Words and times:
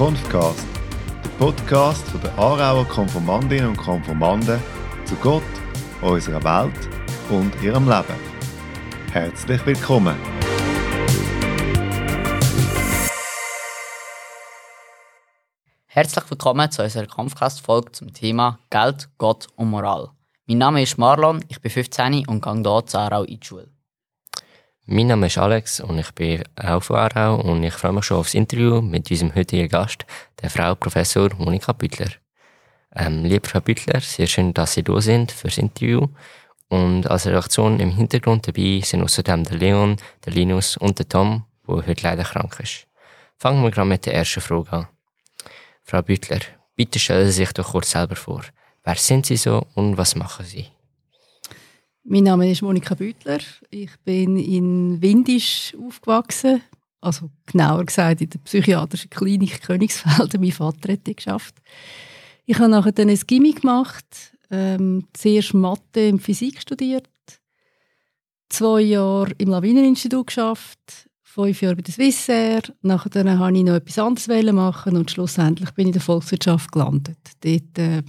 Konfcast, 0.00 0.66
der 1.22 1.28
Podcast 1.38 2.08
von 2.08 2.22
der 2.22 2.32
Aarauer 2.38 2.88
Konformandinnen 2.88 3.68
und 3.68 3.76
Konformanden 3.76 4.58
zu 5.04 5.14
Gott, 5.16 5.42
unserer 6.00 6.42
Welt 6.42 6.88
und 7.28 7.52
ihrem 7.62 7.86
Leben. 7.86 8.16
Herzlich 9.12 9.66
willkommen! 9.66 10.16
Herzlich 15.84 16.30
willkommen 16.30 16.70
zu 16.70 16.82
unserer 16.82 17.04
Kampfcast-Folge 17.04 17.92
zum 17.92 18.14
Thema 18.14 18.58
Geld, 18.70 19.10
Gott 19.18 19.48
und 19.56 19.68
Moral. 19.68 20.08
Mein 20.46 20.56
Name 20.56 20.82
ist 20.82 20.96
Marlon, 20.96 21.44
ich 21.48 21.60
bin 21.60 21.70
15 21.70 22.26
und 22.26 22.42
gehe 22.42 22.54
hier 22.54 22.86
zu 22.86 22.98
Aarau 22.98 23.24
in 23.24 23.38
die 23.38 23.46
Schule. 23.46 23.79
Mein 24.92 25.06
Name 25.06 25.28
ist 25.28 25.38
Alex 25.38 25.78
und 25.78 26.00
ich 26.00 26.10
bin 26.16 26.42
auch 26.56 26.82
von 26.82 26.96
Aarau 26.96 27.36
und 27.36 27.62
ich 27.62 27.74
freue 27.74 27.92
mich 27.92 28.06
schon 28.06 28.16
aufs 28.16 28.34
Interview 28.34 28.80
mit 28.80 29.08
unserem 29.08 29.32
heutigen 29.36 29.68
Gast, 29.68 30.04
der 30.42 30.50
Frau 30.50 30.74
Professor 30.74 31.30
Monika 31.38 31.72
Büttler. 31.72 32.08
Ähm, 32.96 33.24
liebe 33.24 33.48
Frau 33.48 33.60
Büttler, 33.60 34.00
sehr 34.00 34.26
schön, 34.26 34.52
dass 34.52 34.74
Sie 34.74 34.82
da 34.82 35.00
sind 35.00 35.30
für 35.30 35.46
das 35.46 35.58
Interview. 35.58 36.08
Und 36.70 37.08
als 37.08 37.28
Redaktion 37.28 37.78
im 37.78 37.92
Hintergrund 37.92 38.48
dabei 38.48 38.80
sind 38.82 39.04
außerdem 39.04 39.44
der 39.44 39.58
Leon, 39.58 39.96
der 40.26 40.32
Linus 40.32 40.76
und 40.76 40.98
der 40.98 41.08
Tom, 41.08 41.44
der 41.68 41.86
heute 41.86 42.02
leider 42.02 42.24
krank 42.24 42.58
ist. 42.58 42.88
Fangen 43.38 43.62
wir 43.62 43.70
gerade 43.70 43.88
mit 43.88 44.06
der 44.06 44.14
ersten 44.14 44.40
Frage 44.40 44.72
an. 44.72 44.88
Frau 45.84 46.02
Büttler, 46.02 46.40
bitte 46.74 46.98
stellen 46.98 47.26
Sie 47.26 47.44
sich 47.44 47.52
doch 47.52 47.70
kurz 47.70 47.92
selber 47.92 48.16
vor. 48.16 48.42
Wer 48.82 48.96
sind 48.96 49.24
Sie 49.24 49.36
so 49.36 49.68
und 49.76 49.96
was 49.96 50.16
machen 50.16 50.44
Sie? 50.44 50.66
Mein 52.02 52.24
Name 52.24 52.50
ist 52.50 52.62
Monika 52.62 52.94
Büttler. 52.94 53.40
Ich 53.70 53.90
bin 54.04 54.38
in 54.38 55.02
Windisch 55.02 55.76
aufgewachsen. 55.78 56.62
Also 57.00 57.30
genauer 57.46 57.84
gesagt 57.84 58.20
in 58.20 58.30
der 58.30 58.38
psychiatrischen 58.38 59.10
Klinik 59.10 59.62
Königsfelden. 59.62 60.40
Mein 60.40 60.52
Vater 60.52 60.92
hat 60.92 61.06
die 61.06 61.16
geschafft. 61.16 61.54
Ich 62.46 62.58
habe 62.58 62.70
nachher 62.70 62.92
dann 62.92 63.10
ein 63.10 63.20
Gimmick 63.26 63.60
gemacht, 63.60 64.34
ähm, 64.50 65.06
zuerst 65.12 65.54
Mathe 65.54 66.10
und 66.10 66.20
Physik 66.20 66.60
studiert, 66.60 67.08
zwei 68.48 68.80
Jahre 68.80 69.32
im 69.38 69.50
Lawineninstitut 69.50 70.26
geschafft, 70.26 71.08
fünf 71.22 71.62
Jahre 71.62 71.76
bei 71.76 71.82
der 71.82 71.94
Swissair. 71.94 72.62
Nachher 72.82 73.10
dann 73.10 73.38
habe 73.38 73.56
ich 73.56 73.62
noch 73.62 73.74
etwas 73.74 73.98
anderes 73.98 74.52
machen 74.52 74.96
und 74.96 75.10
schlussendlich 75.10 75.70
bin 75.72 75.84
ich 75.84 75.88
in 75.88 75.92
der 75.92 76.02
Volkswirtschaft 76.02 76.72
gelandet. 76.72 77.18
Dort 77.40 77.78
äh, 77.78 78.02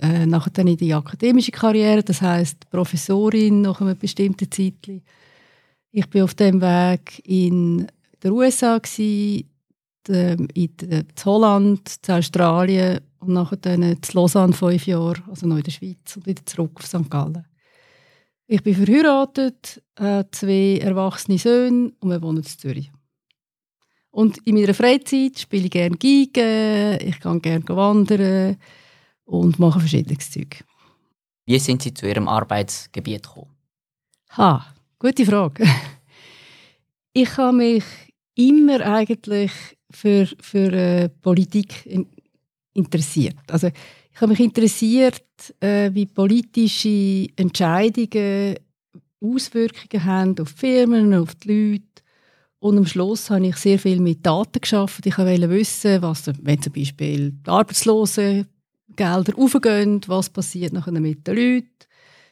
äh, 0.00 0.26
nachher 0.26 0.50
dann 0.50 0.68
in 0.68 0.76
die 0.76 0.94
akademische 0.94 1.52
Karriere, 1.52 2.02
das 2.02 2.22
heißt 2.22 2.70
Professorin 2.70 3.62
nach 3.62 3.80
einem 3.80 3.98
bestimmten 3.98 4.50
Zeit. 4.50 5.02
Ich 5.90 6.10
bin 6.10 6.22
auf 6.22 6.34
dem 6.34 6.60
Weg 6.60 7.22
in 7.26 7.86
den 8.22 8.32
USA 8.32 8.78
gsi, 8.78 9.46
in 10.08 10.48
in 10.54 11.06
Holland, 11.24 11.96
in 12.06 12.14
Australien 12.14 13.00
und 13.20 13.32
nachher 13.32 13.56
dann 13.56 13.82
in 13.82 13.98
Lausanne 14.12 14.52
fünf 14.52 14.86
Jahre, 14.86 15.22
also 15.28 15.46
noch 15.46 15.56
in 15.56 15.62
der 15.62 15.70
Schweiz 15.70 16.16
und 16.16 16.26
wieder 16.26 16.46
zurück 16.46 16.72
auf 16.76 16.86
St. 16.86 17.10
Gallen. 17.10 17.44
Ich 18.46 18.62
bin 18.62 18.74
verheiratet, 18.74 19.82
habe 19.98 20.28
zwei 20.30 20.78
erwachsene 20.80 21.38
Söhne 21.38 21.92
und 22.00 22.10
wir 22.10 22.22
wohnen 22.22 22.38
in 22.38 22.44
Zürich. 22.44 22.90
Und 24.10 24.38
in 24.46 24.54
meiner 24.54 24.74
Freizeit 24.74 25.38
spiele 25.38 25.66
ich 25.66 25.70
gerne 25.70 25.96
Geige, 25.96 26.98
ich 27.04 27.20
gehe 27.20 27.40
gerne 27.40 27.68
wandern, 27.68 28.56
und 29.28 29.58
machen 29.58 29.80
verschiedenes 29.80 30.30
Zeug. 30.30 30.64
Wie 31.46 31.58
sind 31.58 31.82
Sie 31.82 31.94
zu 31.94 32.06
Ihrem 32.06 32.28
Arbeitsgebiet 32.28 33.22
gekommen? 33.22 33.54
Ha, 34.36 34.66
gute 34.98 35.24
Frage. 35.24 35.64
Ich 37.14 37.36
habe 37.36 37.56
mich 37.56 37.84
immer 38.36 38.80
eigentlich 38.80 39.50
für, 39.90 40.28
für 40.40 40.72
äh, 40.72 41.08
Politik 41.08 41.88
interessiert. 42.74 43.38
Also 43.48 43.68
ich 44.12 44.20
habe 44.20 44.30
mich 44.30 44.40
interessiert, 44.40 45.24
äh, 45.58 45.90
wie 45.94 46.06
politische 46.06 47.26
Entscheidungen 47.34 48.54
Auswirkungen 49.20 50.04
haben 50.04 50.38
auf 50.38 50.52
die 50.52 50.58
Firmen, 50.60 51.14
auf 51.14 51.34
die 51.34 51.72
Leute. 51.72 51.84
Und 52.60 52.78
am 52.78 52.86
Schluss 52.86 53.30
habe 53.30 53.48
ich 53.48 53.56
sehr 53.56 53.80
viel 53.80 53.98
mit 54.00 54.24
Daten 54.24 54.60
geschafft. 54.60 55.04
Ich 55.06 55.18
wollte 55.18 55.50
wissen, 55.50 56.00
was, 56.02 56.30
wenn 56.40 56.62
zum 56.62 56.72
Beispiel 56.72 57.32
die 57.32 57.50
Arbeitslosen 57.50 58.46
Gelder 58.98 59.38
aufgehen, 59.38 60.00
was 60.08 60.28
passiert 60.28 60.72
nachher 60.72 60.92
mit 60.92 61.26
den 61.26 61.36
Leuten? 61.36 61.68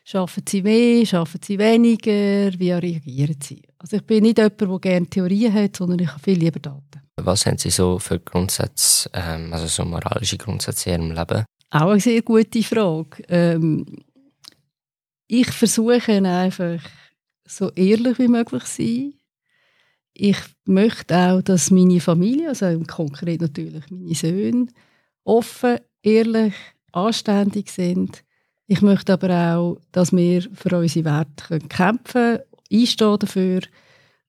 Schaffen 0.05 0.45
sie 0.49 0.63
mehr, 0.63 1.07
schaffen 1.07 1.41
sie 1.43 1.59
weniger, 1.59 2.53
wie 2.59 2.73
reagieren 2.73 3.39
sie? 3.41 3.63
Also 3.79 3.97
ich 3.97 4.03
bin 4.03 4.25
nicht 4.25 4.39
jemand, 4.39 4.61
der 4.61 4.79
gerne 4.79 5.07
Theorien 5.07 5.55
hat, 5.55 5.77
sondern 5.77 6.01
ich 6.01 6.09
habe 6.09 6.21
viel 6.21 6.39
lieber 6.39 6.61
Daten. 6.61 7.03
Was 7.17 7.47
haben 7.47 7.57
Sie 7.57 7.71
so 7.71 7.99
für 7.99 8.21
Grundsätze, 8.21 9.09
ähm, 9.15 9.53
also 9.53 9.67
so 9.67 9.85
moralische 9.85 10.37
Grundsätze 10.37 10.91
in 10.91 11.03
Ihrem 11.03 11.17
Leben? 11.17 11.45
Auch 11.71 11.91
eine 11.91 12.01
sehr 12.01 12.23
gute 12.23 12.63
Frage. 12.63 13.23
Ähm, 13.29 13.87
ich 15.27 15.51
versuche 15.51 16.13
einfach 16.13 16.81
so 17.45 17.71
ehrlich 17.71 18.19
wie 18.19 18.29
möglich 18.29 18.65
zu 18.65 18.83
sein. 18.83 19.15
Ich 20.13 20.39
möchte 20.67 21.17
auch, 21.17 21.43
dass 21.43 21.71
meine 21.71 22.01
Familie, 22.01 22.49
also 22.49 22.81
konkret 22.87 23.41
natürlich 23.41 23.91
meine 23.91 24.15
Söhne, 24.15 24.67
offen 25.25 25.79
ehrlich, 26.03 26.55
anständig 26.93 27.71
sind. 27.71 28.23
Ich 28.67 28.83
möchte 28.83 29.13
aber 29.13 29.57
auch, 29.57 29.79
dass 29.93 30.13
wir 30.13 30.43
für 30.43 30.79
unsere 30.79 31.05
Werte 31.05 31.59
kämpfen 31.61 32.03
können, 32.05 32.41
einstehen 32.73 33.19
dafür. 33.19 33.61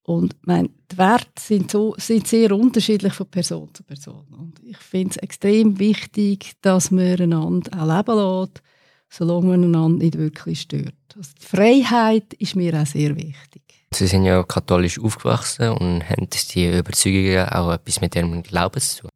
Und 0.04 0.36
mein, 0.42 0.70
die 0.92 0.98
Werte 0.98 1.28
sind, 1.40 1.72
so, 1.72 1.96
sind 1.98 2.28
sehr 2.28 2.52
unterschiedlich 2.52 3.14
von 3.14 3.28
Person 3.28 3.70
zu 3.74 3.84
Person. 3.84 4.26
Und 4.32 4.62
ich 4.64 4.78
finde 4.78 5.10
es 5.12 5.18
extrem 5.18 5.80
wichtig, 5.80 6.54
dass 6.62 6.92
man 6.92 7.20
einander 7.20 7.72
auch 7.78 7.98
leben 7.98 8.18
lässt, 8.18 8.62
solange 9.10 9.48
man 9.48 9.64
einander 9.66 10.06
nicht 10.06 10.18
wirklich 10.18 10.62
stört. 10.62 10.94
Also 11.16 11.32
die 11.42 11.46
Freiheit 11.46 12.34
ist 12.36 12.56
mir 12.56 12.80
auch 12.80 12.86
sehr 12.86 13.16
wichtig. 13.16 13.64
Sie 13.94 14.08
sind 14.08 14.26
ja 14.26 14.44
katholisch 14.44 15.00
aufgewachsen 15.00 15.70
und 15.70 16.10
haben 16.10 16.28
die 16.54 16.78
Überzeugungen 16.78 17.50
auch 17.50 17.72
etwas 17.72 18.02
mit 18.02 18.16
Ihrem 18.16 18.44
Glauben 18.44 18.80
zu 18.80 19.02
tun? 19.02 19.10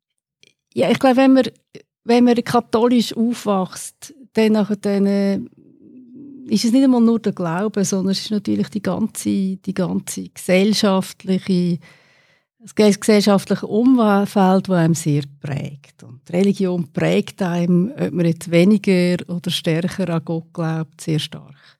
Ja, 0.73 0.90
ich 0.90 1.00
glaube, 1.00 1.17
wenn 1.17 1.34
man 1.34 1.44
wenn 2.03 2.23
man 2.23 2.44
katholisch 2.44 3.16
aufwächst, 3.16 4.13
dann, 4.34 4.66
dann 4.81 5.06
äh, 5.06 5.39
ist 6.47 6.66
es 6.66 6.72
nicht 6.72 6.84
einmal 6.84 7.01
nur 7.01 7.19
der 7.19 7.34
Glaube, 7.34 7.85
sondern 7.85 8.12
es 8.12 8.22
ist 8.22 8.31
natürlich 8.31 8.69
die 8.69 8.81
ganze, 8.81 9.57
die 9.57 9.73
ganze 9.73 10.29
gesellschaftliche, 10.29 11.79
das 12.59 12.75
gesellschaftliche 12.75 13.67
Umfeld, 13.67 14.67
das 14.67 14.69
einem 14.69 14.94
sehr 14.94 15.23
prägt. 15.40 16.03
Und 16.03 16.28
die 16.28 16.34
Religion 16.34 16.91
prägt 16.91 17.41
einem, 17.41 17.91
ob 17.97 18.11
man 18.11 18.25
jetzt 18.25 18.51
weniger 18.51 19.17
oder 19.28 19.50
stärker 19.50 20.09
an 20.09 20.25
Gott 20.25 20.53
glaubt, 20.53 21.01
sehr 21.01 21.19
stark. 21.19 21.79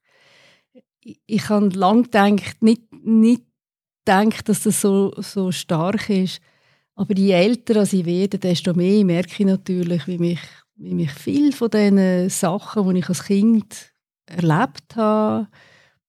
Ich, 1.02 1.20
ich 1.26 1.50
habe 1.50 1.70
lange 1.70 2.04
gedacht, 2.04 2.62
nicht, 2.62 2.82
nicht 3.04 3.44
gedacht, 4.06 4.48
dass 4.50 4.64
das 4.64 4.82
so, 4.82 5.14
so 5.18 5.52
stark 5.52 6.10
ist, 6.10 6.42
aber 6.96 7.18
je 7.18 7.32
älter 7.32 7.84
ich 7.84 8.06
werde, 8.06 8.38
desto 8.38 8.74
mehr 8.74 9.04
merke 9.06 9.34
ich 9.40 9.46
natürlich, 9.46 10.08
wie 10.08 10.18
mich, 10.18 10.40
wie 10.76 10.94
mich 10.94 11.12
viel 11.12 11.52
von 11.52 11.70
diesen 11.70 12.30
Sachen, 12.30 12.94
die 12.94 13.00
ich 13.00 13.10
als 13.10 13.24
Kind 13.24 13.92
erlebt 14.26 14.96
habe, 14.96 15.48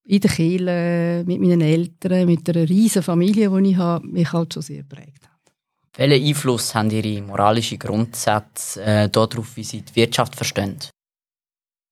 in 0.05 0.21
der 0.21 0.31
Kirche, 0.31 1.25
mit 1.27 1.41
meinen 1.41 1.61
Eltern, 1.61 2.27
mit 2.27 2.49
einer 2.49 2.69
riesen 2.69 3.03
Familie, 3.03 3.51
die 3.51 3.71
ich 3.71 3.77
habe, 3.77 4.07
mich 4.07 4.33
halt 4.33 4.53
schon 4.53 4.63
sehr 4.63 4.83
prägt 4.83 5.25
hat. 5.25 5.55
Welchen 5.97 6.27
Einfluss 6.27 6.75
haben 6.75 6.91
Ihre 6.91 7.23
moralischen 7.23 7.79
Grundsätze 7.79 8.83
äh, 8.83 9.09
darauf, 9.09 9.57
wie 9.57 9.65
Sie 9.65 9.83
die 9.83 9.95
Wirtschaft 9.95 10.35
verstehen? 10.35 10.79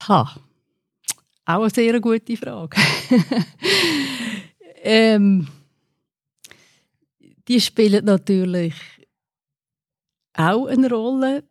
Ha, 0.09 0.35
auch 1.45 1.63
eine 1.63 1.71
sehr 1.71 2.01
gute 2.01 2.37
Frage. 2.37 2.77
ähm, 4.83 5.49
die 7.51 7.61
spielen 7.61 8.05
natürlich 8.05 8.75
auch 10.35 10.67
eine 10.67 10.89
Rolle, 10.89 11.43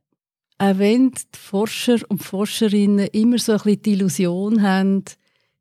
auch 0.57 0.77
wenn 0.77 1.11
die 1.11 1.37
Forscher 1.37 1.97
und 2.07 2.23
Forscherinnen 2.23 3.07
immer 3.07 3.37
so 3.37 3.51
ein 3.51 3.57
bisschen 3.57 3.81
die 3.81 3.91
Illusion 3.91 4.61
haben, 4.61 5.03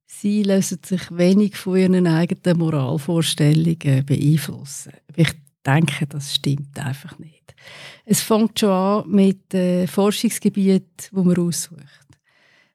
sie 0.07 0.45
lassen 0.45 0.79
sich 0.87 1.11
wenig 1.11 1.57
von 1.57 1.77
ihren 1.77 2.07
eigenen 2.07 2.57
Moralvorstellungen 2.57 4.07
beeinflussen. 4.07 4.93
Ich 5.17 5.33
denke, 5.67 6.07
das 6.07 6.37
stimmt 6.37 6.79
einfach 6.79 7.19
nicht. 7.19 7.57
Es 8.05 8.21
fängt 8.21 8.61
schon 8.61 8.71
an 8.71 9.11
mit 9.11 9.53
dem 9.53 9.89
Forschungsgebiet, 9.89 11.11
wo 11.11 11.25
man 11.25 11.37
aussucht. 11.37 12.07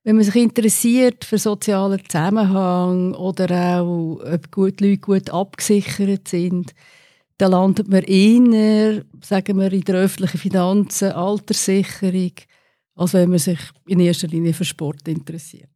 Wenn 0.03 0.17
man 0.17 0.25
sich 0.25 0.35
interessiert 0.35 1.23
für 1.23 1.37
sozialen 1.37 2.01
Zusammenhang 2.09 3.13
oder 3.13 3.79
auch, 3.79 4.19
ob 4.21 4.51
gut 4.51 4.81
Leute 4.81 4.97
gut 4.97 5.29
abgesichert 5.29 6.27
sind, 6.27 6.73
da 7.37 7.47
landet 7.47 7.87
man 7.87 8.03
eher, 8.03 9.03
sagen 9.21 9.59
wir, 9.59 9.71
in 9.71 9.81
der 9.81 9.95
öffentlichen 9.95 10.37
Finanzen, 10.37 11.11
Alterssicherung, 11.11 12.33
als 12.95 13.13
wenn 13.13 13.29
man 13.29 13.39
sich 13.39 13.59
in 13.87 13.99
erster 13.99 14.27
Linie 14.27 14.53
für 14.53 14.65
Sport 14.65 15.07
interessiert. 15.07 15.69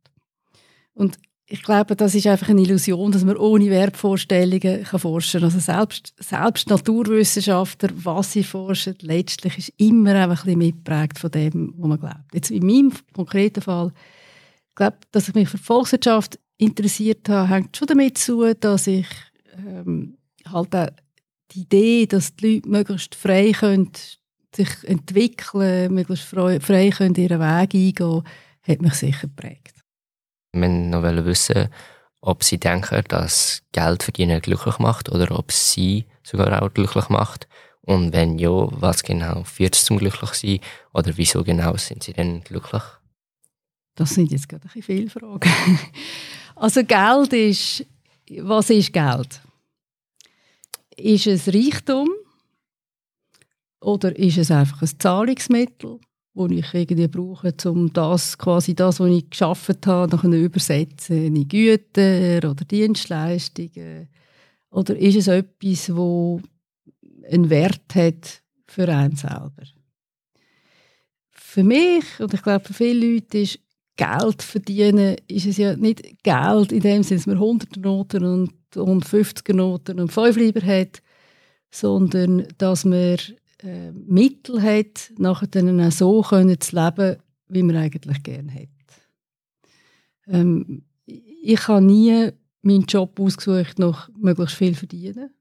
Und 0.94 1.18
ich 1.50 1.64
glaube, 1.64 1.96
das 1.96 2.14
ist 2.14 2.28
einfach 2.28 2.50
eine 2.50 2.62
Illusion, 2.62 3.12
dass 3.12 3.24
man 3.24 3.38
ohne 3.38 3.70
Wertvorstellungen 3.70 4.84
kann 4.84 5.00
forschen 5.00 5.40
kann. 5.40 5.50
Also 5.50 5.60
selbst, 5.60 6.14
selbst 6.20 6.70
Naturwissenschaftler, 6.70 7.90
was 8.04 8.34
sie 8.34 8.44
forschen, 8.44 8.96
letztlich 9.02 9.58
ist 9.58 9.74
immer 9.78 10.14
einfach 10.14 10.44
ein 10.46 10.58
bisschen 10.58 10.58
mitgeprägt 10.60 11.18
von 11.18 11.32
dem, 11.32 11.74
was 11.78 11.88
man 11.88 12.00
glaubt. 12.00 12.34
Jetzt 12.34 12.52
in 12.52 12.66
meinem 12.66 12.92
konkreten 13.14 13.62
Fall, 13.62 13.94
ich 14.70 14.76
glaube, 14.76 14.98
dass 15.12 15.30
ich 15.30 15.36
mich 15.36 15.48
für 15.48 15.58
Volkswirtschaft 15.58 16.38
interessiert 16.58 17.30
habe, 17.30 17.50
hängt 17.50 17.78
schon 17.78 17.88
damit 17.88 18.18
zu, 18.18 18.54
dass 18.54 18.88
ich 18.88 19.08
ähm, 19.58 20.18
halt 20.52 20.76
auch 20.76 20.90
die 21.52 21.62
Idee, 21.62 22.06
dass 22.08 22.36
die 22.36 22.56
Leute 22.56 22.70
möglichst 22.70 23.16
frei 23.16 23.52
können, 23.52 23.92
sich 24.56 24.70
entwickeln, 24.84 25.94
möglichst 25.94 26.26
frei, 26.26 26.60
frei 26.60 26.90
können 26.90 27.16
ihren 27.16 27.40
Weg 27.40 27.74
eingehen, 27.74 28.24
hat 28.64 28.82
mich 28.82 28.94
sicher 28.94 29.28
geprägt. 29.28 29.74
Wir 30.54 30.68
noch 30.68 31.04
wissen, 31.04 31.70
ob 32.22 32.44
sie 32.44 32.60
denken, 32.60 33.04
dass 33.08 33.62
Geld 33.72 34.04
verdienen 34.04 34.42
glücklich 34.42 34.80
macht 34.80 35.10
oder 35.10 35.38
ob 35.38 35.52
sie 35.52 36.06
sogar 36.24 36.62
auch 36.62 36.74
glücklich 36.74 37.10
macht. 37.10 37.48
Und 37.82 38.12
wenn 38.12 38.38
ja, 38.38 38.50
was 38.50 39.04
genau 39.04 39.44
führt 39.44 39.76
es 39.76 39.86
zum 39.86 39.98
glücklich 39.98 40.32
sein 40.32 40.60
oder 40.94 41.16
wieso 41.16 41.44
genau 41.44 41.78
sind 41.78 42.04
sie 42.04 42.14
denn 42.14 42.44
glücklich? 42.44 42.84
Das 43.96 44.12
sind 44.12 44.32
jetzt 44.32 44.50
gerade 44.50 44.68
ein 44.74 44.82
viele 44.82 45.10
Fragen. 45.10 45.50
also 46.56 46.84
Geld 46.84 47.34
ist, 47.34 47.86
was 48.42 48.70
ist 48.70 48.92
Geld? 48.92 49.42
Ist 50.98 51.28
es 51.28 51.48
Reichtum 51.48 52.10
oder 53.80 54.18
ist 54.18 54.38
es 54.38 54.52
einfach 54.52 54.82
ein 54.82 55.00
Zahlungsmittel? 55.00 56.00
wo 56.38 56.46
ich 56.46 56.72
irgendwie 56.72 57.08
brauche, 57.08 57.52
um 57.66 57.92
das, 57.92 58.38
quasi 58.38 58.76
das, 58.76 59.00
was 59.00 59.10
ich 59.10 59.30
geschaffen 59.30 59.78
habe, 59.88 60.16
noch 60.16 60.24
übersetzen 60.24 61.36
in 61.36 61.48
Güter 61.48 62.38
oder 62.48 62.64
Dienstleistungen? 62.64 64.08
Oder 64.70 64.96
ist 64.98 65.16
es 65.16 65.28
etwas, 65.28 65.96
wo 65.96 66.40
einen 67.28 67.50
Wert 67.50 67.96
hat 67.96 68.44
für 68.68 68.88
einen 68.88 69.16
selber? 69.16 69.64
Für 71.32 71.64
mich, 71.64 72.06
und 72.20 72.34
ich 72.36 72.44
glaube 72.44 72.66
für 72.66 72.74
viele 72.74 73.14
Leute, 73.14 73.40
ist 73.40 73.60
Geld 73.96 74.44
verdienen, 74.44 75.16
ist 75.28 75.48
es 75.48 75.58
ja 75.58 75.76
nicht 75.76 76.22
Geld 76.22 76.72
in 76.72 76.82
dem 76.82 77.02
Sinne, 77.02 77.18
dass 77.18 77.26
man 77.26 77.38
100 77.38 77.78
Noten 77.78 78.24
und, 78.24 78.54
und 78.78 79.06
50 79.06 79.56
Noten 79.56 80.00
und 80.00 80.12
5 80.12 80.38
lieber 80.38 80.66
hat, 80.66 81.02
sondern 81.70 82.48
dass 82.58 82.86
man 82.86 83.18
äh, 83.64 83.92
Mittel 83.92 84.62
hat, 84.62 85.12
nachher 85.18 85.48
dann 85.48 85.82
auch 85.82 85.92
so 85.92 86.22
können 86.22 86.60
zu 86.60 86.76
leben, 86.76 87.18
wie 87.50 87.64
man 87.64 87.76
eigentlich 87.76 88.24
gerne 88.24 88.54
hat. 88.54 88.70
Ähm, 90.28 90.84
ich 91.06 91.68
habe 91.68 91.86
nie 91.86 92.32
meinen 92.62 92.86
Job 92.86 93.20
ausgesucht, 93.20 93.80
noch 93.80 94.10
möglichst 94.18 94.56
viel 94.56 94.76
verdienen. 94.76 95.32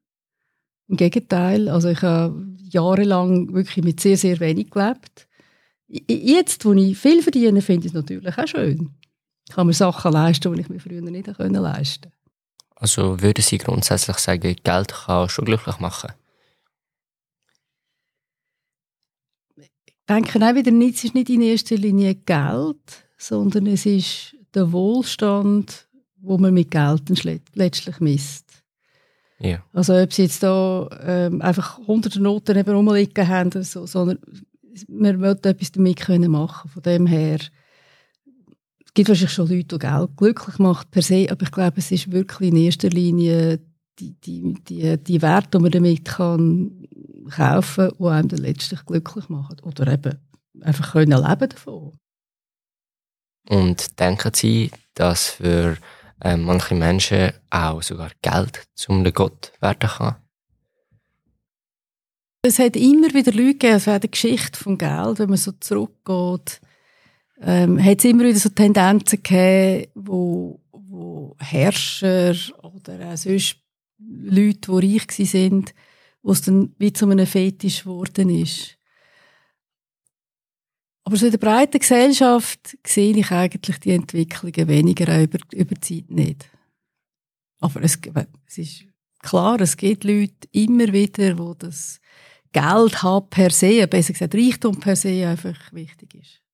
Im 0.88 0.96
Gegenteil, 0.96 1.68
also 1.68 1.88
ich 1.88 2.02
habe 2.02 2.46
jahrelang 2.70 3.52
wirklich 3.52 3.84
mit 3.84 4.00
sehr, 4.00 4.16
sehr 4.16 4.38
wenig 4.38 4.70
gelebt. 4.70 5.26
Jetzt, 5.88 6.64
wo 6.64 6.72
ich 6.72 6.96
viel 6.96 7.22
verdiene, 7.22 7.60
finde 7.60 7.86
ich 7.86 7.92
es 7.92 7.94
natürlich 7.94 8.38
auch 8.38 8.46
schön. 8.46 8.90
Ich 9.48 9.54
kann 9.54 9.66
mir 9.66 9.72
Sachen 9.72 10.12
leisten, 10.12 10.52
die 10.52 10.60
ich 10.60 10.68
mir 10.68 10.80
früher 10.80 11.00
nicht 11.00 11.26
leisten 11.26 11.36
konnte. 11.52 12.15
Also 12.76 13.20
würden 13.20 13.42
Sie 13.42 13.58
grundsätzlich 13.58 14.18
sagen, 14.18 14.56
Geld 14.62 14.92
kann 14.92 15.28
schon 15.28 15.44
glücklich 15.44 15.78
machen? 15.78 16.12
denke 20.08 20.38
auch 20.40 20.54
wieder 20.54 20.70
nicht, 20.70 20.96
es 20.96 21.04
ist 21.04 21.14
nicht 21.14 21.30
in 21.30 21.42
erster 21.42 21.76
Linie 21.76 22.14
Geld, 22.14 23.06
sondern 23.18 23.66
es 23.66 23.86
ist 23.86 24.36
der 24.54 24.72
Wohlstand, 24.72 25.88
wo 26.20 26.38
man 26.38 26.54
mit 26.54 26.70
Geld 26.70 27.02
letztlich 27.54 28.00
misst. 28.00 28.62
Ja. 29.38 29.62
Also 29.72 29.94
ob 29.94 30.12
sie 30.12 30.22
jetzt 30.22 30.42
da 30.42 30.88
ähm, 31.02 31.42
einfach 31.42 31.78
hunderte 31.86 32.20
Noten 32.20 32.58
rumliegen 32.58 33.28
haben 33.28 33.48
oder 33.50 33.64
so, 33.64 33.86
sondern 33.86 34.18
man 34.88 35.20
will 35.20 35.38
etwas 35.42 35.72
damit 35.72 36.00
können 36.00 36.30
machen. 36.30 36.70
Von 36.70 36.82
dem 36.82 37.06
her 37.06 37.38
gibt 38.96 39.10
wahrscheinlich 39.10 39.32
schon 39.32 39.48
Leute, 39.48 39.78
die 39.78 39.78
Geld 39.78 40.16
glücklich 40.16 40.58
macht 40.58 40.90
per 40.90 41.02
se, 41.02 41.26
aber 41.30 41.42
ich 41.42 41.52
glaube, 41.52 41.78
es 41.78 41.92
ist 41.92 42.10
wirklich 42.10 42.50
in 42.50 42.56
erster 42.56 42.88
Linie 42.88 43.60
die, 43.98 44.12
die, 44.20 44.54
die, 44.66 44.96
die 44.96 45.22
Werte, 45.22 45.58
die 45.58 45.62
man 45.62 45.70
damit 45.70 46.04
kann 46.04 46.86
kaufen, 47.30 47.92
die 47.98 48.04
einem 48.04 48.28
dann 48.28 48.38
letztlich 48.40 48.84
glücklich 48.84 49.28
machen. 49.28 49.58
Oder 49.62 49.92
eben 49.92 50.18
einfach 50.62 50.92
können 50.92 51.22
leben 51.22 51.48
davon. 51.48 51.92
Und 53.48 54.00
denken 54.00 54.32
Sie, 54.34 54.70
dass 54.94 55.28
für 55.28 55.76
äh, 56.22 56.36
manche 56.36 56.74
Menschen 56.74 57.32
auch 57.50 57.82
sogar 57.82 58.10
Geld 58.22 58.64
zum 58.74 59.04
Gott 59.12 59.52
werden 59.60 59.88
kann? 59.88 60.16
Es 62.42 62.58
hat 62.58 62.76
immer 62.76 63.12
wieder 63.12 63.32
Leute 63.32 63.52
gegeben, 63.52 63.74
also 63.74 63.90
auch 63.92 63.98
die 63.98 64.10
Geschichte 64.10 64.58
vom 64.58 64.78
Geld, 64.78 65.18
wenn 65.18 65.28
man 65.28 65.38
so 65.38 65.52
zurückgeht, 65.52 66.60
ähm, 67.40 67.82
hat 67.82 67.98
es 67.98 68.04
immer 68.04 68.24
wieder 68.24 68.38
so 68.38 68.48
Tendenzen 68.48 69.22
gegeben, 69.22 69.90
wo, 69.94 70.60
wo 70.72 71.36
Herrscher 71.38 72.34
oder 72.62 73.12
auch 73.12 73.16
sonst 73.16 73.56
Leute, 73.98 74.80
die 74.80 74.96
reich 74.96 75.18
waren, 75.18 75.64
wo 76.22 76.32
es 76.32 76.42
dann 76.42 76.74
wie 76.78 76.92
zu 76.92 77.08
einem 77.08 77.26
Fetisch 77.26 77.84
geworden 77.84 78.30
ist. 78.30 78.76
Aber 81.04 81.16
so 81.16 81.26
in 81.26 81.32
der 81.32 81.38
breiten 81.38 81.78
Gesellschaft 81.78 82.76
sehe 82.84 83.16
ich 83.16 83.30
eigentlich 83.30 83.78
die 83.78 83.92
Entwicklungen 83.92 84.68
weniger 84.68 85.22
über, 85.22 85.38
über 85.52 85.74
die 85.76 85.80
Zeit 85.80 86.10
nicht. 86.10 86.50
Aber 87.60 87.80
es, 87.82 87.98
es 88.46 88.58
ist 88.58 88.84
klar, 89.20 89.60
es 89.60 89.76
gibt 89.76 90.02
Leute 90.02 90.48
immer 90.50 90.92
wieder, 90.92 91.38
wo 91.38 91.54
das 91.54 92.00
Geld 92.50 93.02
haben 93.02 93.30
per 93.30 93.50
se, 93.50 93.86
besser 93.86 94.14
gesagt 94.14 94.34
Reichtum 94.34 94.80
per 94.80 94.96
se 94.96 95.28
einfach 95.28 95.72
wichtig 95.72 96.14
ist. 96.16 96.45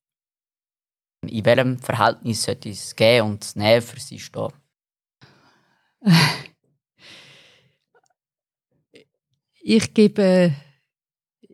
In 1.26 1.44
welchem 1.44 1.78
Verhältnis 1.78 2.42
sollte 2.42 2.70
es 2.70 2.96
geben 2.96 3.28
und 3.28 3.56
nehmen 3.56 3.82
für 3.82 4.00
sie 4.00 4.18
stehen? 4.18 4.52
Ich 9.64 9.94
gebe, 9.94 10.52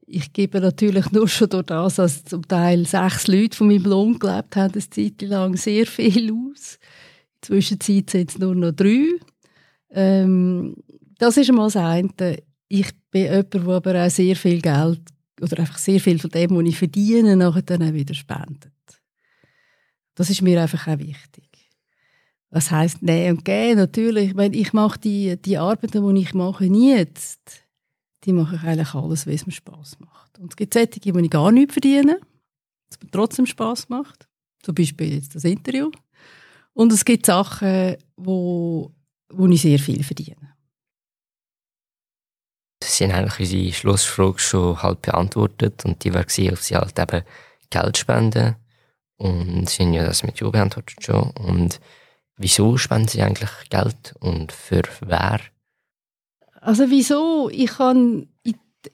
ich 0.06 0.32
gebe 0.32 0.60
natürlich 0.60 1.12
nur 1.12 1.28
schon 1.28 1.50
durch 1.50 1.66
das, 1.66 1.96
dass 1.96 2.24
zum 2.24 2.48
Teil 2.48 2.86
sechs 2.86 3.26
Leute 3.26 3.54
von 3.54 3.66
meinem 3.66 3.84
Lohn 3.84 4.18
gelebt 4.18 4.56
haben, 4.56 4.72
eine 4.72 4.88
Zeit 4.88 5.20
lang 5.20 5.56
sehr 5.56 5.86
viel 5.86 6.32
aus. 6.32 6.78
In 6.78 7.34
der 7.34 7.42
Zwischenzeit 7.42 8.08
sind 8.08 8.30
es 8.30 8.38
nur 8.38 8.54
noch 8.54 8.72
drei. 8.72 9.08
Ähm, 9.90 10.74
das 11.18 11.36
ist 11.36 11.50
einmal 11.50 11.66
das 11.66 11.76
eine. 11.76 12.38
Ich 12.68 12.90
bin 13.10 13.24
jemand, 13.24 13.52
der 13.52 13.68
aber 13.68 14.06
auch 14.06 14.10
sehr 14.10 14.36
viel 14.36 14.62
Geld 14.62 15.02
oder 15.42 15.58
einfach 15.58 15.78
sehr 15.78 16.00
viel 16.00 16.18
von 16.18 16.30
dem, 16.30 16.56
was 16.56 16.64
ich 16.64 16.78
verdiene, 16.78 17.36
nachher 17.36 17.62
dann 17.62 17.82
auch 17.82 17.92
wieder 17.92 18.14
spendet. 18.14 18.72
Das 20.18 20.30
ist 20.30 20.42
mir 20.42 20.60
einfach 20.60 20.88
auch 20.88 20.98
wichtig. 20.98 21.44
Was 22.50 22.72
heißt 22.72 23.02
Nehmen 23.02 23.38
und 23.38 23.44
Gehen? 23.44 23.76
Natürlich, 23.76 24.30
ich, 24.30 24.34
meine, 24.34 24.56
ich 24.56 24.72
mache 24.72 24.98
die, 24.98 25.36
die 25.40 25.58
Arbeiten, 25.58 26.14
die 26.14 26.20
ich 26.20 26.34
mache, 26.34 26.64
jetzt 26.64 27.62
die 28.24 28.32
mache 28.32 28.56
ich 28.56 28.62
eigentlich 28.62 28.94
alles, 28.94 29.28
es 29.28 29.46
mir 29.46 29.52
Spass 29.52 29.96
macht. 30.00 30.36
Und 30.40 30.50
es 30.50 30.56
gibt 30.56 30.74
solche, 30.74 30.98
die 30.98 31.10
ich 31.10 31.30
gar 31.30 31.52
nichts 31.52 31.74
verdiene, 31.74 32.20
es 32.90 33.00
mir 33.00 33.12
trotzdem 33.12 33.46
Spass 33.46 33.88
macht. 33.88 34.26
Zum 34.60 34.74
Beispiel 34.74 35.14
jetzt 35.14 35.36
das 35.36 35.44
Interview. 35.44 35.92
Und 36.72 36.92
es 36.92 37.04
gibt 37.04 37.26
Sachen, 37.26 37.96
wo, 38.16 38.92
wo 39.28 39.46
ich 39.46 39.62
sehr 39.62 39.78
viel 39.78 40.02
verdiene. 40.02 40.56
Sie 42.82 43.04
haben 43.04 43.12
eigentlich 43.12 43.38
unsere 43.38 43.72
Schlussfrage 43.72 44.40
schon 44.40 44.82
halb 44.82 45.02
beantwortet 45.02 45.84
und 45.84 46.02
die 46.02 46.12
war, 46.12 46.22
ob 46.22 46.28
Sie 46.28 46.48
halt 46.48 46.98
eben 46.98 47.22
Geld 47.70 47.98
spenden. 47.98 48.56
Und 49.18 49.68
haben 49.82 49.92
ja 49.92 50.06
das 50.06 50.22
mit 50.22 50.40
Ja 50.40 50.50
beantwortet 50.50 51.02
schon. 51.02 51.30
Und 51.32 51.80
wieso 52.36 52.76
spenden 52.76 53.08
Sie 53.08 53.20
eigentlich 53.20 53.50
Geld 53.68 54.14
und 54.20 54.52
für 54.52 54.82
wer? 55.00 55.40
Also 56.60 56.88
wieso? 56.88 57.50
Ich 57.50 57.78
habe 57.78 58.26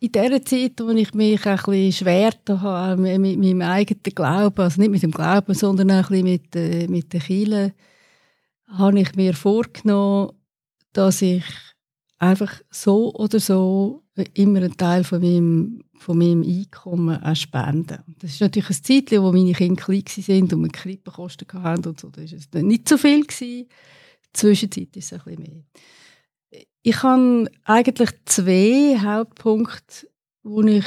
in, 0.00 0.12
der 0.12 0.44
Zeit, 0.44 0.80
wo 0.80 0.90
ich 0.90 1.12
mich 1.14 1.46
ein 1.46 1.56
bisschen 1.56 1.92
schwer 1.92 2.32
habe 2.48 3.18
mit, 3.18 3.38
meinem 3.38 3.62
eigenen 3.62 4.02
Glauben, 4.02 4.60
also 4.62 4.80
nicht 4.80 4.90
mit 4.90 5.02
dem 5.02 5.10
Glauben, 5.10 5.54
sondern 5.54 5.90
ein 5.90 6.02
bisschen 6.02 6.24
mit, 6.24 6.56
äh, 6.56 6.86
der 7.12 7.20
Kirche, 7.20 7.74
habe 8.66 9.00
ich 9.00 9.14
mir 9.14 9.34
vorgenommen, 9.34 10.32
dass 10.92 11.22
ich 11.22 11.44
einfach 12.18 12.60
so 12.70 13.12
oder 13.14 13.40
so 13.40 14.03
immer 14.34 14.60
einen 14.60 14.76
Teil 14.76 15.04
von 15.04 15.20
meinem, 15.20 15.82
von 15.96 16.18
meinem 16.18 16.42
Einkommen 16.42 17.22
auch 17.22 17.34
spende. 17.34 18.04
Das 18.18 18.32
ist 18.32 18.40
natürlich 18.40 18.70
ein 18.70 18.84
Zeit, 18.84 19.12
wo 19.12 19.32
meine 19.32 19.52
Kinder 19.52 19.82
klein 19.82 20.04
waren 20.04 20.42
und 20.52 20.62
wir 20.62 20.68
Krippenkosten 20.68 21.62
hatten 21.62 21.88
und 21.88 22.00
so. 22.00 22.10
Das 22.10 22.32
war 22.52 22.62
nicht 22.62 22.88
so 22.88 22.96
viel. 22.96 23.24
Gewesen. 23.24 23.66
Zwischenzeit 24.32 24.96
ist 24.96 25.12
es 25.12 25.12
ein 25.12 25.24
bisschen 25.24 25.42
mehr. 25.42 26.62
Ich 26.82 27.02
habe 27.02 27.50
eigentlich 27.64 28.10
zwei 28.26 28.98
Hauptpunkte, 29.00 30.08
wo 30.42 30.62
ich, 30.62 30.86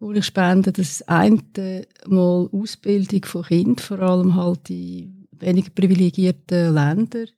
wo 0.00 0.12
ich 0.12 0.24
spende. 0.24 0.72
Das 0.72 1.02
eine 1.02 1.86
mal 2.06 2.48
Ausbildung 2.52 3.24
von 3.24 3.44
Kindern, 3.44 3.78
vor 3.78 4.00
allem 4.00 4.34
halt 4.34 4.68
die 4.68 5.10
weniger 5.30 5.70
privilegierten 5.70 6.74
Ländern. 6.74 7.28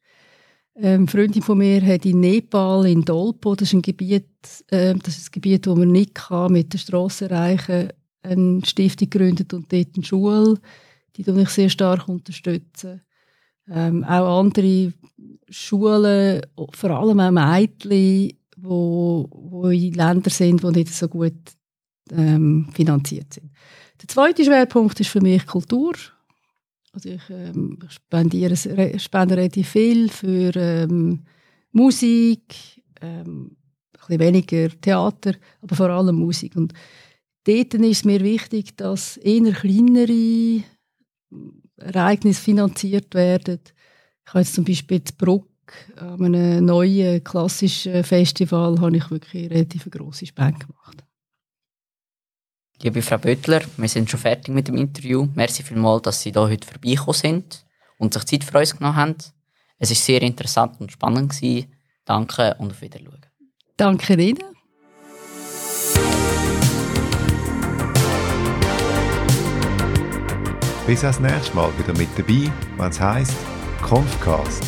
Ähm, 0.76 1.00
eine 1.00 1.06
Freundin 1.06 1.42
von 1.42 1.58
mir 1.58 1.84
hat 1.84 2.04
in 2.04 2.20
Nepal, 2.20 2.86
in 2.86 3.04
Dolpo, 3.04 3.54
das 3.54 3.68
ist 3.68 3.74
ein 3.74 3.82
Gebiet, 3.82 4.26
äh, 4.68 4.94
das 4.94 5.18
ist 5.18 5.28
ein 5.28 5.32
Gebiet, 5.32 5.66
wo 5.66 5.74
man 5.74 5.92
nicht 5.92 6.14
kann, 6.14 6.52
mit 6.52 6.72
der 6.72 6.78
Straße 6.78 7.28
erreichen 7.28 7.90
eine 8.22 8.64
Stiftung 8.64 9.10
gegründet 9.10 9.52
und 9.54 9.72
dort 9.72 9.88
eine 9.94 10.04
Schule, 10.04 10.58
die 11.16 11.22
ich 11.22 11.48
sehr 11.48 11.68
stark 11.68 12.08
unterstützen. 12.08 13.02
Ähm, 13.68 14.04
auch 14.04 14.40
andere 14.40 14.92
Schulen, 15.48 16.42
vor 16.72 16.90
allem 16.90 17.20
auch 17.20 17.30
Mädchen, 17.30 18.36
wo, 18.56 19.28
wo 19.30 19.68
in 19.68 19.94
Ländern 19.94 20.30
sind, 20.30 20.62
die 20.62 20.70
nicht 20.70 20.94
so 20.94 21.08
gut 21.08 21.34
ähm, 22.10 22.68
finanziert 22.72 23.34
sind. 23.34 23.50
Der 24.00 24.08
zweite 24.08 24.44
Schwerpunkt 24.44 24.98
ist 25.00 25.10
für 25.10 25.20
mich 25.20 25.46
Kultur. 25.46 25.94
Also 26.92 27.08
ich 27.10 27.22
ähm, 27.30 27.78
spendiere 27.88 28.56
spende 28.98 29.36
relativ 29.36 29.68
viel 29.68 30.08
für 30.08 30.54
ähm, 30.56 31.24
Musik, 31.72 32.82
ähm, 33.00 33.56
ein 33.92 33.98
bisschen 33.98 34.20
weniger 34.20 34.68
Theater, 34.80 35.34
aber 35.60 35.76
vor 35.76 35.90
allem 35.90 36.16
Musik. 36.16 36.56
Und 36.56 36.72
dort 37.44 37.74
ist 37.74 37.98
es 37.98 38.04
mir 38.04 38.20
wichtig, 38.20 38.76
dass 38.76 39.16
eher 39.18 39.52
kleinere 39.52 40.64
Ereignisse 41.76 42.42
finanziert 42.42 43.14
werden. 43.14 43.60
Ich 44.26 44.34
habe 44.34 44.40
jetzt 44.40 44.54
zum 44.54 44.64
Beispiel 44.64 45.00
die 45.00 45.12
Bruck 45.16 45.46
an 45.96 46.24
einem 46.24 46.64
neuen 46.64 47.22
klassischen 47.22 48.02
Festival 48.02 48.80
habe 48.80 48.96
ich 48.96 49.10
wirklich 49.10 49.50
relativ 49.50 49.88
grosse 49.90 50.26
Spende 50.26 50.58
gemacht. 50.58 51.04
Liebe 52.82 53.02
Frau 53.02 53.18
Böttler, 53.18 53.60
wir 53.76 53.88
sind 53.90 54.08
schon 54.08 54.18
fertig 54.18 54.54
mit 54.54 54.66
dem 54.66 54.76
Interview. 54.76 55.28
Merci 55.34 55.62
vielmals, 55.62 56.00
dass 56.00 56.22
Sie 56.22 56.32
hier 56.32 56.40
heute 56.40 56.66
vorbeigekommen 56.66 57.12
sind 57.12 57.66
und 57.98 58.14
sich 58.14 58.24
Zeit 58.24 58.42
für 58.42 58.58
uns 58.58 58.74
genommen 58.74 58.96
haben. 58.96 59.16
Es 59.78 59.90
war 59.90 59.96
sehr 59.96 60.22
interessant 60.22 60.80
und 60.80 60.90
spannend. 60.90 61.30
Gewesen. 61.30 61.70
Danke 62.06 62.56
und 62.58 62.70
auf 62.70 62.80
Wiedersehen. 62.80 63.20
Danke 63.76 64.14
Ihnen. 64.14 64.38
Bis 70.86 71.02
das 71.02 71.20
nächste 71.20 71.54
Mal 71.54 71.70
wieder 71.78 71.96
mit 71.98 72.08
dabei, 72.16 72.50
wenn 72.78 72.88
es 72.88 72.98
heisst 72.98 73.36
Confcast, 73.82 74.62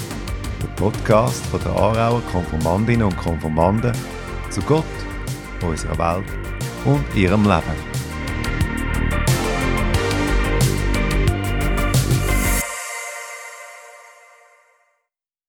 der 0.61 0.69
Podcast 0.76 1.47
von 1.47 1.61
der 1.62 1.73
Aarauer 1.73 2.21
Konformandinnen 2.31 3.07
und 3.07 3.16
Konformanden 3.16 3.97
zu 4.50 4.61
Gott, 4.61 4.85
unserer 5.62 5.97
Welt 5.97 6.28
und 6.85 7.02
ihrem 7.16 7.45
Leben. 7.45 7.92